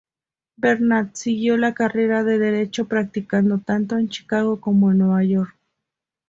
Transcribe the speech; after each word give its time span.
Bernard 0.55 1.11
siguió 1.13 1.57
la 1.57 1.75
carrera 1.75 2.23
de 2.23 2.39
derecho 2.39 2.87
practicando 2.87 3.59
tanto 3.59 3.99
en 3.99 4.09
Chicago 4.09 4.59
como 4.59 4.89
en 4.91 4.97
Nueva 4.97 5.23
York. 5.23 5.55